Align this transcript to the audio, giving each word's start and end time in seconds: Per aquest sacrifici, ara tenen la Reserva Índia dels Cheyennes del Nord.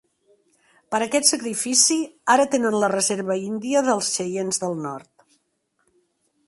Per 0.93 0.99
aquest 1.05 1.29
sacrifici, 1.31 1.97
ara 2.37 2.47
tenen 2.57 2.79
la 2.85 2.91
Reserva 2.95 3.37
Índia 3.43 3.85
dels 3.91 4.11
Cheyennes 4.17 4.63
del 4.65 4.79
Nord. 4.87 5.13